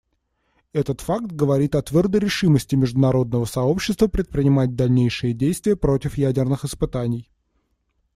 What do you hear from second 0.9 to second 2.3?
факт говорит о твердой